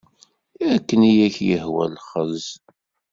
Akken 0.75 1.01
i 1.09 1.13
ak-yehwa 1.25 1.85
lexxez. 1.93 2.45